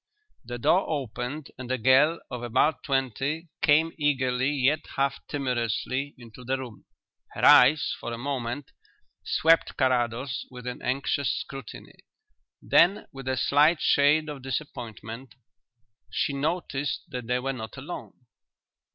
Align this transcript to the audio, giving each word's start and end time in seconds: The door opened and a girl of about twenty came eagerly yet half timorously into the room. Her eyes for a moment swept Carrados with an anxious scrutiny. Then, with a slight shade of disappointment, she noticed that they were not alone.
The 0.43 0.57
door 0.57 0.89
opened 0.89 1.51
and 1.59 1.69
a 1.71 1.77
girl 1.77 2.19
of 2.31 2.41
about 2.41 2.81
twenty 2.81 3.49
came 3.61 3.91
eagerly 3.99 4.49
yet 4.49 4.79
half 4.95 5.19
timorously 5.27 6.15
into 6.17 6.43
the 6.43 6.57
room. 6.57 6.85
Her 7.33 7.45
eyes 7.45 7.95
for 7.99 8.11
a 8.11 8.17
moment 8.17 8.71
swept 9.23 9.77
Carrados 9.77 10.47
with 10.49 10.65
an 10.65 10.81
anxious 10.81 11.31
scrutiny. 11.31 11.99
Then, 12.63 13.05
with 13.11 13.27
a 13.27 13.37
slight 13.37 13.79
shade 13.79 14.27
of 14.27 14.41
disappointment, 14.41 15.35
she 16.09 16.33
noticed 16.33 17.03
that 17.09 17.27
they 17.27 17.37
were 17.37 17.53
not 17.53 17.77
alone. 17.77 18.25